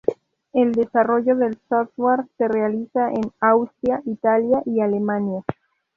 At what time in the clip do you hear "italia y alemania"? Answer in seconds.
4.07-5.43